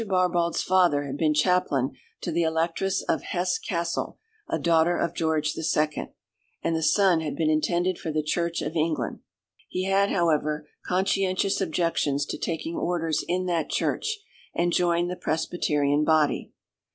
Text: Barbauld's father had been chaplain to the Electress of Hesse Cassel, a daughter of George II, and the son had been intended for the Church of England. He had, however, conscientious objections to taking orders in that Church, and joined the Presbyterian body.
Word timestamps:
Barbauld's 0.03 0.63
father 0.63 1.03
had 1.03 1.15
been 1.15 1.35
chaplain 1.35 1.91
to 2.21 2.31
the 2.31 2.41
Electress 2.41 3.03
of 3.03 3.21
Hesse 3.21 3.59
Cassel, 3.59 4.17
a 4.49 4.57
daughter 4.57 4.97
of 4.97 5.13
George 5.13 5.53
II, 5.55 6.07
and 6.63 6.75
the 6.75 6.81
son 6.81 7.21
had 7.21 7.35
been 7.35 7.51
intended 7.51 7.99
for 7.99 8.09
the 8.11 8.23
Church 8.23 8.63
of 8.63 8.75
England. 8.75 9.19
He 9.69 9.83
had, 9.85 10.09
however, 10.09 10.67
conscientious 10.87 11.61
objections 11.61 12.25
to 12.25 12.39
taking 12.39 12.75
orders 12.75 13.23
in 13.27 13.45
that 13.45 13.69
Church, 13.69 14.17
and 14.55 14.73
joined 14.73 15.11
the 15.11 15.15
Presbyterian 15.15 16.03
body. 16.03 16.51